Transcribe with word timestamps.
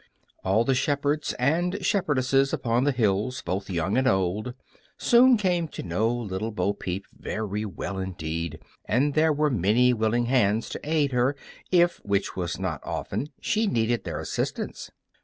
All 0.43 0.63
the 0.65 0.73
shepherds 0.73 1.33
and 1.33 1.75
shepherdesses 1.85 2.51
upon 2.53 2.85
the 2.85 2.91
hills, 2.91 3.43
both 3.43 3.69
young 3.69 3.99
and 3.99 4.07
old, 4.07 4.55
soon 4.97 5.37
came 5.37 5.67
to 5.67 5.83
know 5.83 6.11
Little 6.11 6.49
Bo 6.49 6.73
Peep 6.73 7.05
very 7.15 7.65
well 7.65 7.99
indeed, 7.99 8.57
and 8.85 9.13
there 9.13 9.31
were 9.31 9.51
many 9.51 9.93
willing 9.93 10.25
hands 10.25 10.69
to 10.69 10.79
aid 10.83 11.11
her 11.11 11.35
if 11.69 11.97
(which 11.97 12.35
was 12.35 12.57
not 12.59 12.81
often) 12.83 13.27
she 13.41 13.67
needed 13.67 14.03
their 14.03 14.19
assistance. 14.19 14.89